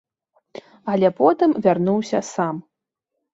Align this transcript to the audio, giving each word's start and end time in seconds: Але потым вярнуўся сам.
Але 0.93 1.11
потым 1.19 1.49
вярнуўся 1.67 2.23
сам. 2.31 2.55